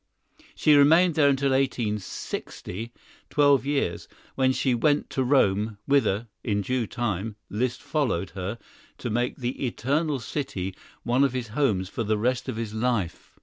[0.55, 2.91] She remained there until 1860,
[3.29, 8.57] twelve years, when she went to Rome, whither, in due time, Liszt followed her,
[8.97, 13.37] to make the Eternal City one of his homes for the rest of his life.